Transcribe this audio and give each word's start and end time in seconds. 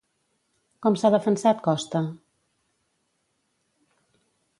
Com 0.85 0.95
s'ha 1.01 1.11
defensat 1.15 1.61
Costa? 1.67 2.01